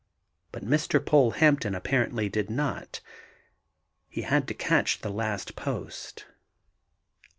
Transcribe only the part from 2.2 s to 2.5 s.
did